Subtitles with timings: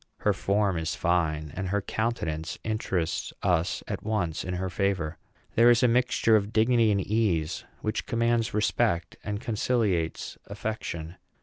[0.21, 5.19] Her form is fine, and her countenance interests us at once in her favor.
[5.53, 11.17] There is a mixture of dignity and ease which commands respect and conciliates affection.